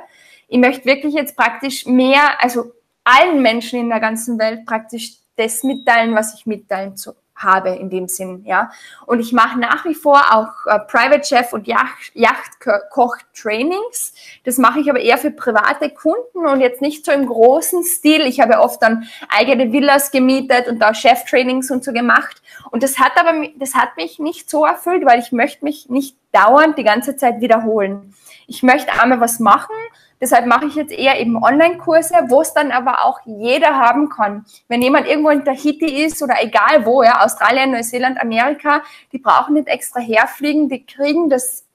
Ich 0.48 0.58
möchte 0.58 0.86
wirklich 0.86 1.14
jetzt 1.14 1.36
praktisch 1.36 1.86
mehr, 1.86 2.42
also 2.42 2.72
allen 3.04 3.42
Menschen 3.42 3.80
in 3.80 3.90
der 3.90 4.00
ganzen 4.00 4.40
Welt 4.40 4.66
praktisch 4.66 5.18
das 5.36 5.64
mitteilen, 5.64 6.16
was 6.16 6.34
ich 6.34 6.46
mitteilen 6.46 6.98
zu, 6.98 7.14
habe 7.36 7.70
in 7.70 7.90
dem 7.90 8.08
Sinn, 8.08 8.44
ja. 8.46 8.72
Und 9.06 9.20
ich 9.20 9.34
mache 9.34 9.60
nach 9.60 9.86
wie 9.86 9.94
vor 9.94 10.22
auch 10.32 10.66
äh, 10.66 10.80
Private 10.80 11.24
Chef 11.24 11.52
und 11.54 11.68
Yacht, 11.68 12.12
Yachtkoch 12.14 13.18
Trainings. 13.34 14.14
Das 14.46 14.58
mache 14.58 14.80
ich 14.80 14.90
aber 14.90 15.00
eher 15.00 15.18
für 15.18 15.32
private 15.32 15.90
Kunden 15.90 16.46
und 16.46 16.62
jetzt 16.62 16.82
nicht 16.82 17.06
so 17.06 17.12
im 17.12 17.26
großen 17.26 17.84
Stil. 17.84 18.22
Ich 18.22 18.40
habe 18.40 18.60
oft 18.60 18.82
dann 18.82 19.08
eigene 19.30 19.72
Villas 19.74 20.12
gemietet 20.12 20.68
und 20.68 20.80
da 20.80 20.94
Chef 20.94 21.26
Trainings 21.26 21.72
und 21.72 21.84
so 21.84 21.92
gemacht. 21.92 22.42
Und 22.72 22.84
das 22.84 23.00
hat 23.00 23.12
aber, 23.18 23.48
das 23.58 23.76
hat 23.76 23.98
mich 23.98 24.20
nicht 24.20 24.50
so 24.50 24.66
erfüllt, 24.66 25.06
weil 25.06 25.20
ich 25.20 25.32
möchte 25.32 25.66
mich 25.66 25.90
nicht 25.90 26.18
dauernd 26.32 26.78
die 26.78 26.84
ganze 26.84 27.18
Zeit 27.18 27.42
wiederholen. 27.42 28.14
Ich 28.48 28.64
möchte 28.64 28.92
einmal 28.94 29.20
was 29.20 29.40
machen 29.40 29.76
Deshalb 30.22 30.46
mache 30.46 30.66
ich 30.66 30.76
jetzt 30.76 30.94
eher 30.94 31.20
eben 31.20 31.42
Online-Kurse, 31.42 32.16
wo 32.30 32.42
es 32.42 32.54
dann 32.54 32.72
aber 32.72 33.04
auch 33.04 33.20
jeder 33.26 33.76
haben 33.76 34.10
kann. 34.10 34.46
Wenn 34.68 34.82
jemand 34.82 35.08
irgendwo 35.08 35.30
in 35.30 35.44
Tahiti 35.44 36.04
ist 36.06 36.22
oder 36.22 36.36
egal 36.42 36.86
wo, 36.86 37.04
ja, 37.04 37.24
Australien, 37.24 37.72
Neuseeland, 37.72 38.20
Amerika, 38.20 38.82
die 39.12 39.18
brauchen 39.18 39.56
nicht 39.56 39.68
extra 39.68 40.00
herfliegen, 40.00 40.70
die 40.70 40.86
kriegen 40.86 41.30
das 41.30 41.66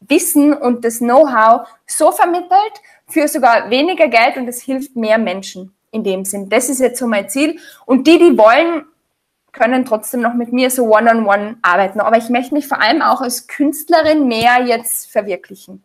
Wissen 0.00 0.52
und 0.52 0.84
das 0.84 0.98
Know-how 0.98 1.66
so 1.86 2.12
vermittelt 2.12 2.50
für 3.08 3.28
sogar 3.28 3.70
weniger 3.70 4.08
Geld 4.08 4.36
und 4.36 4.46
es 4.48 4.60
hilft 4.60 4.96
mehr 4.96 5.18
Menschen 5.18 5.74
in 5.90 6.04
dem 6.04 6.24
Sinn. 6.24 6.48
Das 6.48 6.68
ist 6.68 6.80
jetzt 6.80 6.98
so 6.98 7.06
mein 7.06 7.28
Ziel. 7.28 7.58
Und 7.86 8.06
die, 8.06 8.18
die 8.18 8.36
wollen, 8.36 8.84
können 9.52 9.86
trotzdem 9.86 10.20
noch 10.20 10.34
mit 10.34 10.52
mir 10.52 10.70
so 10.70 10.84
one-on-one 10.84 11.24
-on 11.24 11.26
-one 11.26 11.56
arbeiten. 11.62 12.00
Aber 12.00 12.18
ich 12.18 12.28
möchte 12.28 12.52
mich 12.52 12.68
vor 12.68 12.80
allem 12.80 13.00
auch 13.00 13.22
als 13.22 13.46
Künstlerin 13.46 14.28
mehr 14.28 14.62
jetzt 14.64 15.10
verwirklichen. 15.10 15.82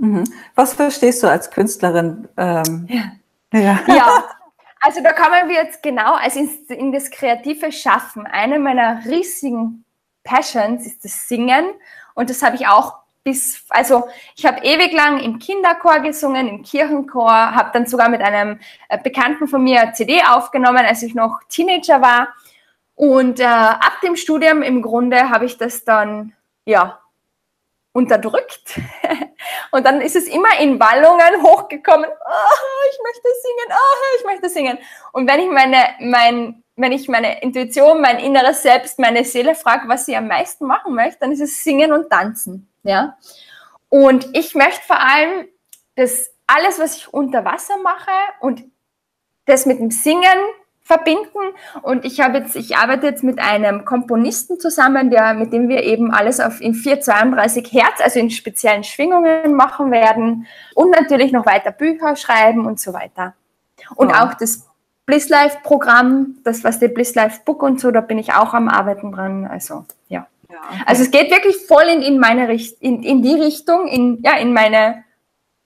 Mhm. 0.00 0.24
Was 0.54 0.74
verstehst 0.74 1.22
du 1.22 1.28
als 1.28 1.50
Künstlerin? 1.50 2.28
Ähm, 2.36 2.88
ja. 2.88 3.58
ja. 3.58 3.78
ja. 3.86 4.24
also 4.80 5.02
da 5.02 5.12
kommen 5.12 5.48
wir 5.48 5.56
jetzt 5.56 5.82
genau 5.82 6.14
also 6.14 6.40
in 6.68 6.92
das 6.92 7.10
kreative 7.10 7.70
Schaffen. 7.70 8.26
Eine 8.26 8.58
meiner 8.58 9.04
riesigen 9.04 9.84
Passions 10.24 10.86
ist 10.86 11.04
das 11.04 11.28
Singen 11.28 11.66
und 12.14 12.30
das 12.30 12.42
habe 12.42 12.56
ich 12.56 12.66
auch 12.66 13.00
bis, 13.22 13.66
also 13.68 14.08
ich 14.34 14.46
habe 14.46 14.64
ewig 14.64 14.92
lang 14.92 15.20
im 15.20 15.38
Kinderchor 15.38 16.00
gesungen, 16.00 16.48
im 16.48 16.62
Kirchenchor, 16.62 17.30
habe 17.30 17.70
dann 17.74 17.86
sogar 17.86 18.08
mit 18.08 18.22
einem 18.22 18.58
äh, 18.88 18.98
Bekannten 18.98 19.46
von 19.46 19.62
mir 19.62 19.92
CD 19.92 20.22
aufgenommen, 20.22 20.86
als 20.86 21.02
ich 21.02 21.14
noch 21.14 21.40
Teenager 21.50 22.00
war. 22.00 22.28
Und 22.94 23.40
äh, 23.40 23.44
ab 23.44 23.98
dem 24.02 24.16
Studium 24.16 24.62
im 24.62 24.80
Grunde 24.80 25.28
habe 25.28 25.44
ich 25.44 25.58
das 25.58 25.84
dann, 25.84 26.32
ja, 26.64 27.00
unterdrückt. 27.92 28.80
Und 29.70 29.86
dann 29.86 30.00
ist 30.00 30.16
es 30.16 30.26
immer 30.26 30.58
in 30.60 30.80
Wallungen 30.80 31.42
hochgekommen, 31.42 32.08
oh, 32.08 32.90
ich 32.90 32.98
möchte 33.02 33.28
singen, 33.42 33.70
oh, 33.70 34.18
ich 34.18 34.24
möchte 34.24 34.48
singen. 34.48 34.78
Und 35.12 35.28
wenn 35.28 35.40
ich 35.40 35.50
meine, 35.50 35.76
mein, 36.00 36.62
wenn 36.76 36.92
ich 36.92 37.08
meine 37.08 37.40
Intuition, 37.42 38.00
mein 38.00 38.18
inneres 38.18 38.62
Selbst, 38.62 38.98
meine 38.98 39.24
Seele 39.24 39.54
frage, 39.54 39.88
was 39.88 40.06
sie 40.06 40.16
am 40.16 40.28
meisten 40.28 40.66
machen 40.66 40.94
möchte, 40.94 41.20
dann 41.20 41.32
ist 41.32 41.40
es 41.40 41.62
Singen 41.62 41.92
und 41.92 42.10
Tanzen. 42.10 42.68
Ja? 42.82 43.16
Und 43.88 44.28
ich 44.36 44.54
möchte 44.54 44.82
vor 44.86 45.00
allem, 45.00 45.48
dass 45.96 46.30
alles, 46.46 46.78
was 46.78 46.96
ich 46.96 47.12
unter 47.12 47.44
Wasser 47.44 47.76
mache 47.78 48.10
und 48.40 48.64
das 49.46 49.66
mit 49.66 49.78
dem 49.78 49.90
Singen 49.90 50.38
verbinden. 50.90 51.54
Und 51.82 52.04
ich 52.04 52.20
habe 52.20 52.38
jetzt, 52.38 52.56
ich 52.56 52.76
arbeite 52.76 53.06
jetzt 53.06 53.22
mit 53.22 53.38
einem 53.38 53.84
Komponisten 53.84 54.58
zusammen, 54.58 55.08
der, 55.08 55.34
mit 55.34 55.52
dem 55.52 55.68
wir 55.68 55.84
eben 55.84 56.10
alles 56.12 56.40
auf 56.40 56.60
in 56.60 56.74
432 56.74 57.72
Hertz, 57.72 58.00
also 58.02 58.18
in 58.18 58.30
speziellen 58.30 58.82
Schwingungen 58.82 59.54
machen 59.54 59.92
werden 59.92 60.48
und 60.74 60.90
natürlich 60.90 61.30
noch 61.30 61.46
weiter 61.46 61.70
Bücher 61.70 62.16
schreiben 62.16 62.66
und 62.66 62.80
so 62.80 62.92
weiter. 62.92 63.34
Und 63.94 64.10
ja. 64.10 64.24
auch 64.24 64.34
das 64.34 64.66
Bliss 65.06 65.28
Life 65.28 65.58
Programm, 65.62 66.38
das 66.42 66.64
was 66.64 66.80
der 66.80 66.88
Bliss 66.88 67.14
Life 67.14 67.42
Book 67.44 67.62
und 67.62 67.80
so, 67.80 67.92
da 67.92 68.00
bin 68.00 68.18
ich 68.18 68.34
auch 68.34 68.52
am 68.52 68.68
Arbeiten 68.68 69.12
dran. 69.12 69.46
Also 69.46 69.84
ja. 70.08 70.26
ja 70.48 70.56
okay. 70.70 70.82
Also 70.86 71.02
es 71.04 71.12
geht 71.12 71.30
wirklich 71.30 71.56
voll 71.68 71.84
in, 71.84 72.02
in 72.02 72.18
meine 72.18 72.48
Richt 72.48 72.80
in, 72.80 73.04
in 73.04 73.22
die 73.22 73.34
Richtung, 73.34 73.86
in 73.86 74.20
ja 74.22 74.36
in 74.38 74.52
meine 74.52 75.04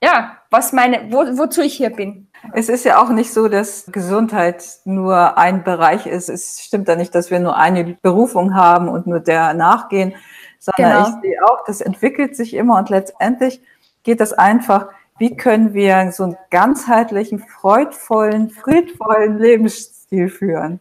ja 0.02 0.36
was 0.50 0.74
meine 0.74 1.10
wo, 1.10 1.24
wozu 1.38 1.62
ich 1.62 1.74
hier 1.74 1.90
bin. 1.90 2.28
Es 2.52 2.68
ist 2.68 2.84
ja 2.84 3.02
auch 3.02 3.10
nicht 3.10 3.32
so, 3.32 3.48
dass 3.48 3.86
Gesundheit 3.90 4.64
nur 4.84 5.38
ein 5.38 5.64
Bereich 5.64 6.06
ist. 6.06 6.28
Es 6.28 6.60
stimmt 6.62 6.88
ja 6.88 6.96
nicht, 6.96 7.14
dass 7.14 7.30
wir 7.30 7.40
nur 7.40 7.56
eine 7.56 7.96
Berufung 8.02 8.54
haben 8.54 8.88
und 8.88 9.06
nur 9.06 9.20
der 9.20 9.54
nachgehen, 9.54 10.14
sondern 10.58 11.04
genau. 11.04 11.08
ich 11.08 11.22
sehe 11.22 11.44
auch, 11.46 11.64
das 11.64 11.80
entwickelt 11.80 12.36
sich 12.36 12.54
immer 12.54 12.78
und 12.78 12.90
letztendlich 12.90 13.60
geht 14.02 14.20
das 14.20 14.32
einfach 14.32 14.88
wie 15.18 15.36
können 15.36 15.74
wir 15.74 16.10
so 16.12 16.24
einen 16.24 16.36
ganzheitlichen, 16.50 17.38
freudvollen, 17.38 18.50
friedvollen 18.50 19.38
Lebensstil 19.38 20.28
führen? 20.28 20.80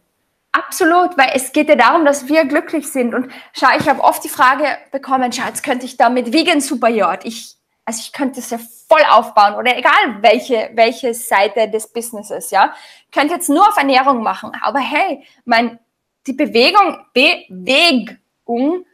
Absolut, 0.52 1.16
weil 1.18 1.30
es 1.34 1.52
geht 1.52 1.68
ja 1.68 1.74
darum, 1.76 2.04
dass 2.04 2.28
wir 2.28 2.44
glücklich 2.44 2.90
sind. 2.90 3.14
Und 3.14 3.30
schau, 3.52 3.68
ich 3.76 3.88
habe 3.88 4.02
oft 4.02 4.22
die 4.24 4.28
Frage 4.28 4.64
bekommen, 4.92 5.32
schau, 5.32 5.46
jetzt 5.46 5.64
könnte 5.64 5.84
ich 5.84 5.96
da 5.96 6.08
mit 6.08 6.32
Vegan 6.32 6.60
Superyacht, 6.60 7.24
ich, 7.24 7.56
also 7.84 8.00
ich 8.00 8.12
könnte 8.12 8.40
es 8.40 8.50
ja 8.50 8.58
voll 8.58 9.02
aufbauen 9.10 9.54
oder 9.54 9.76
egal 9.76 10.22
welche, 10.22 10.70
welche 10.74 11.12
Seite 11.14 11.68
des 11.68 11.92
Businesses, 11.92 12.50
ja. 12.50 12.74
Ich 13.06 13.10
könnte 13.12 13.34
jetzt 13.34 13.48
nur 13.48 13.66
auf 13.68 13.76
Ernährung 13.76 14.22
machen, 14.22 14.52
aber 14.62 14.80
hey, 14.80 15.24
mein, 15.44 15.78
die 16.26 16.32
Bewegung, 16.32 16.98
Bewegung 17.12 18.86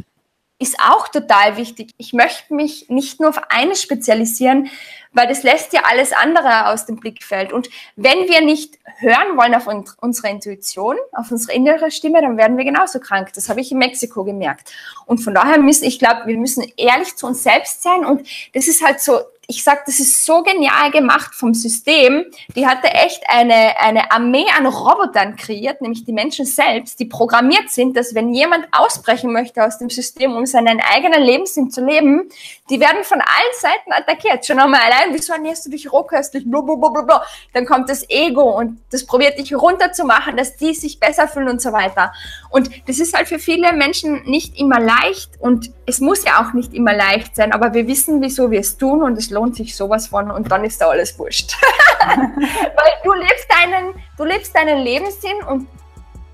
ist 0.60 0.76
auch 0.78 1.08
total 1.08 1.56
wichtig. 1.56 1.92
Ich 1.96 2.12
möchte 2.12 2.54
mich 2.54 2.90
nicht 2.90 3.18
nur 3.18 3.30
auf 3.30 3.40
eine 3.48 3.74
spezialisieren, 3.74 4.68
weil 5.12 5.26
das 5.26 5.42
lässt 5.42 5.72
ja 5.72 5.80
alles 5.90 6.12
andere 6.12 6.68
aus 6.68 6.84
dem 6.84 6.96
Blickfeld. 6.96 7.50
Und 7.52 7.70
wenn 7.96 8.28
wir 8.28 8.42
nicht 8.42 8.78
hören 8.98 9.38
wollen 9.38 9.54
auf 9.54 9.66
unsere 9.66 10.28
Intuition, 10.28 10.96
auf 11.12 11.30
unsere 11.32 11.54
innere 11.54 11.90
Stimme, 11.90 12.20
dann 12.20 12.36
werden 12.36 12.58
wir 12.58 12.64
genauso 12.66 13.00
krank. 13.00 13.32
Das 13.34 13.48
habe 13.48 13.62
ich 13.62 13.72
in 13.72 13.78
Mexiko 13.78 14.22
gemerkt. 14.22 14.70
Und 15.06 15.18
von 15.18 15.34
daher 15.34 15.58
müssen, 15.58 15.84
ich 15.84 15.98
glaube, 15.98 16.26
wir 16.26 16.36
müssen 16.36 16.70
ehrlich 16.76 17.16
zu 17.16 17.26
uns 17.26 17.42
selbst 17.42 17.82
sein. 17.82 18.04
Und 18.04 18.28
das 18.52 18.68
ist 18.68 18.84
halt 18.84 19.00
so 19.00 19.18
ich 19.50 19.64
sag, 19.64 19.84
das 19.84 19.98
ist 19.98 20.24
so 20.24 20.44
genial 20.44 20.92
gemacht 20.92 21.34
vom 21.34 21.54
System. 21.54 22.24
Die 22.54 22.68
hatte 22.68 22.86
echt 22.86 23.20
eine, 23.28 23.76
eine 23.80 24.12
Armee 24.12 24.46
an 24.56 24.64
Robotern 24.64 25.34
kreiert, 25.34 25.80
nämlich 25.80 26.04
die 26.04 26.12
Menschen 26.12 26.46
selbst, 26.46 27.00
die 27.00 27.06
programmiert 27.06 27.68
sind, 27.68 27.96
dass 27.96 28.14
wenn 28.14 28.32
jemand 28.32 28.68
ausbrechen 28.70 29.32
möchte 29.32 29.64
aus 29.64 29.78
dem 29.78 29.90
System, 29.90 30.36
um 30.36 30.46
seinen 30.46 30.80
eigenen 30.80 31.20
Lebenssinn 31.24 31.68
zu 31.68 31.84
leben, 31.84 32.28
die 32.70 32.78
werden 32.78 33.02
von 33.02 33.20
allen 33.20 33.54
Seiten 33.60 33.92
attackiert. 33.92 34.46
Schon 34.46 34.60
einmal 34.60 34.82
allein, 34.82 35.12
wieso 35.12 35.32
ernährst 35.32 35.66
du 35.66 35.70
dich 35.70 35.92
rohköstlich, 35.92 36.44
blablabla. 36.46 37.24
Dann 37.52 37.66
kommt 37.66 37.88
das 37.88 38.08
Ego 38.08 38.56
und 38.56 38.80
das 38.92 39.04
probiert 39.04 39.36
dich 39.36 39.52
runterzumachen, 39.52 40.36
dass 40.36 40.56
die 40.58 40.74
sich 40.74 41.00
besser 41.00 41.26
fühlen 41.26 41.48
und 41.48 41.60
so 41.60 41.72
weiter. 41.72 42.12
Und 42.50 42.70
das 42.86 43.00
ist 43.00 43.16
halt 43.16 43.26
für 43.26 43.40
viele 43.40 43.72
Menschen 43.72 44.22
nicht 44.26 44.60
immer 44.60 44.78
leicht 44.78 45.30
und 45.40 45.72
es 45.86 45.98
muss 45.98 46.24
ja 46.24 46.40
auch 46.40 46.52
nicht 46.52 46.72
immer 46.72 46.94
leicht 46.94 47.34
sein, 47.34 47.50
aber 47.52 47.74
wir 47.74 47.88
wissen, 47.88 48.22
wieso 48.22 48.52
wir 48.52 48.60
es 48.60 48.76
tun 48.76 49.02
und 49.02 49.18
es 49.18 49.30
lohnt 49.30 49.39
lohnt 49.40 49.56
sich 49.56 49.74
sowas 49.74 50.08
von 50.08 50.30
und 50.30 50.50
dann 50.50 50.64
ist 50.64 50.80
da 50.80 50.88
alles 50.88 51.18
wurscht. 51.18 51.56
Weil 52.00 52.92
du 53.04 53.12
lebst 53.14 53.46
deinen, 53.48 53.94
du 54.18 54.24
lebst 54.24 54.54
deinen 54.54 54.78
Lebenssinn 54.78 55.42
und, 55.48 55.66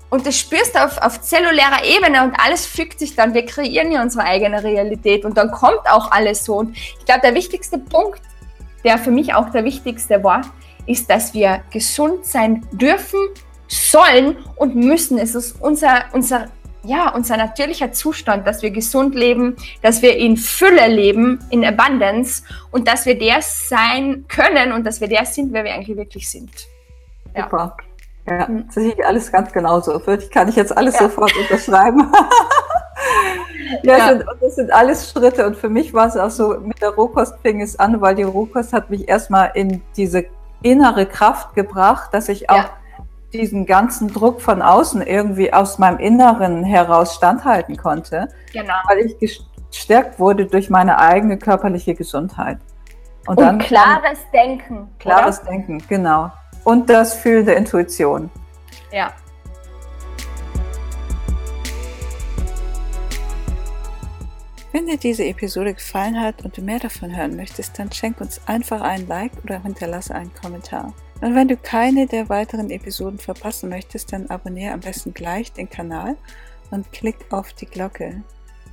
und 0.09 0.25
das 0.25 0.37
spürst 0.37 0.77
auf, 0.77 0.97
auf 1.01 1.21
zellulärer 1.21 1.85
Ebene 1.85 2.23
und 2.23 2.35
alles 2.37 2.65
fügt 2.65 2.99
sich 2.99 3.15
dann. 3.15 3.33
Wir 3.33 3.45
kreieren 3.45 3.91
ja 3.91 4.01
unsere 4.01 4.25
eigene 4.25 4.61
Realität 4.61 5.23
und 5.23 5.37
dann 5.37 5.51
kommt 5.51 5.89
auch 5.89 6.11
alles 6.11 6.43
so. 6.43 6.57
Und 6.57 6.75
ich 6.75 7.05
glaube, 7.05 7.21
der 7.21 7.33
wichtigste 7.33 7.77
Punkt, 7.77 8.21
der 8.83 8.97
für 8.97 9.11
mich 9.11 9.33
auch 9.33 9.49
der 9.51 9.63
wichtigste 9.63 10.21
war, 10.23 10.41
ist, 10.85 11.09
dass 11.09 11.33
wir 11.33 11.61
gesund 11.71 12.25
sein 12.25 12.67
dürfen, 12.71 13.19
sollen 13.67 14.37
und 14.55 14.75
müssen. 14.75 15.17
Es 15.17 15.35
ist 15.35 15.61
unser, 15.61 16.05
unser 16.13 16.47
ja, 16.87 17.09
unser 17.09 17.37
natürlicher 17.37 17.91
Zustand, 17.91 18.47
dass 18.47 18.61
wir 18.61 18.71
gesund 18.71 19.13
leben, 19.13 19.57
dass 19.81 20.01
wir 20.01 20.15
in 20.17 20.37
Fülle 20.37 20.87
leben, 20.87 21.39
in 21.49 21.65
Abundance 21.65 22.43
und 22.71 22.87
dass 22.87 23.05
wir 23.05 23.17
der 23.17 23.41
sein 23.41 24.25
können 24.27 24.71
und 24.71 24.85
dass 24.85 25.01
wir 25.01 25.07
der 25.07 25.25
sind, 25.25 25.51
wer 25.51 25.63
wir 25.63 25.73
eigentlich 25.73 25.97
wirklich 25.97 26.29
sind. 26.29 26.49
Ja. 27.35 27.43
Super. 27.43 27.77
Ja, 28.25 28.47
hm. 28.47 28.65
das 28.65 28.75
sehe 28.75 28.93
ich 28.93 29.05
alles 29.05 29.31
ganz 29.31 29.51
genauso. 29.51 30.01
Ich 30.07 30.31
kann 30.31 30.47
ich 30.47 30.55
jetzt 30.55 30.75
alles 30.75 30.95
ja. 30.95 31.01
sofort 31.01 31.35
unterschreiben. 31.37 32.11
ja, 33.83 33.97
ja. 33.97 34.07
Sind, 34.09 34.25
das 34.41 34.55
sind 34.55 34.71
alles 34.71 35.11
Schritte 35.11 35.45
und 35.45 35.55
für 35.57 35.69
mich 35.69 35.93
war 35.93 36.07
es 36.07 36.17
auch 36.17 36.29
so, 36.29 36.57
mit 36.59 36.81
der 36.81 36.89
Rohkost 36.89 37.35
fing 37.41 37.61
es 37.61 37.79
an, 37.79 37.99
weil 38.01 38.15
die 38.15 38.23
Rohkost 38.23 38.73
hat 38.73 38.89
mich 38.89 39.07
erstmal 39.07 39.51
in 39.55 39.81
diese 39.95 40.25
innere 40.61 41.05
Kraft 41.05 41.53
gebracht, 41.53 42.13
dass 42.13 42.29
ich 42.29 42.49
auch 42.49 42.55
ja 42.55 42.69
diesen 43.37 43.65
ganzen 43.65 44.07
Druck 44.09 44.41
von 44.41 44.61
außen 44.61 45.01
irgendwie 45.01 45.53
aus 45.53 45.77
meinem 45.77 45.99
Inneren 45.99 46.63
heraus 46.63 47.15
standhalten 47.15 47.77
konnte, 47.77 48.27
genau. 48.51 48.73
weil 48.87 48.99
ich 49.19 49.39
gestärkt 49.69 50.19
wurde 50.19 50.45
durch 50.45 50.69
meine 50.69 50.97
eigene 50.99 51.37
körperliche 51.37 51.95
Gesundheit. 51.95 52.57
Und, 53.27 53.37
Und 53.37 53.41
dann 53.41 53.59
klares 53.59 54.19
Denken. 54.33 54.89
Klares 54.99 55.41
oder? 55.41 55.51
Denken, 55.51 55.83
genau. 55.87 56.31
Und 56.63 56.89
das 56.89 57.13
Fühlen 57.13 57.45
der 57.45 57.57
Intuition. 57.57 58.29
Ja. 58.91 59.11
Wenn 64.71 64.85
dir 64.85 64.97
diese 64.97 65.25
Episode 65.25 65.73
gefallen 65.73 66.21
hat 66.21 66.45
und 66.45 66.57
du 66.57 66.61
mehr 66.61 66.79
davon 66.79 67.15
hören 67.15 67.35
möchtest, 67.35 67.79
dann 67.79 67.91
schenk 67.91 68.21
uns 68.21 68.39
einfach 68.47 68.81
ein 68.81 69.07
Like 69.07 69.31
oder 69.43 69.61
hinterlasse 69.63 70.13
einen 70.13 70.33
Kommentar. 70.33 70.93
Und 71.21 71.33
wenn 71.33 71.47
du 71.47 71.57
keine 71.57 72.05
der 72.05 72.29
weiteren 72.29 72.69
Episoden 72.69 73.17
verpassen 73.17 73.69
möchtest, 73.69 74.13
dann 74.13 74.27
abonniere 74.27 74.73
am 74.73 74.81
besten 74.81 75.13
gleich 75.13 75.51
den 75.51 75.69
Kanal 75.69 76.15
und 76.69 76.91
klick 76.91 77.17
auf 77.31 77.53
die 77.53 77.65
Glocke. 77.65 78.23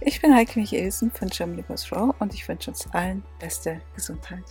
Ich 0.01 0.21
bin 0.21 0.35
Heike 0.35 0.59
Michelsen 0.59 1.11
von 1.11 1.29
Germany 1.29 1.63
Boss 1.63 1.91
Raw 1.91 2.13
und 2.19 2.35
ich 2.35 2.47
wünsche 2.47 2.71
uns 2.71 2.87
allen 2.93 3.23
beste 3.39 3.81
Gesundheit. 3.95 4.45